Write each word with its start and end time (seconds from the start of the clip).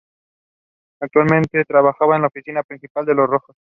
Actualmente 0.99 1.63
trabaja 1.63 2.15
en 2.15 2.23
la 2.23 2.29
oficina 2.29 2.63
principal 2.63 3.05
de 3.05 3.13
los 3.13 3.29
"Rojos". 3.29 3.55